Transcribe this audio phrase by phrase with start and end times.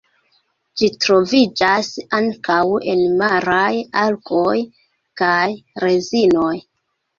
[0.81, 1.89] Ĝi troviĝas
[2.21, 2.57] ankaŭ
[2.95, 3.69] en maraj
[4.07, 4.57] algoj
[5.25, 5.39] kaj
[5.87, 6.53] rezinoj.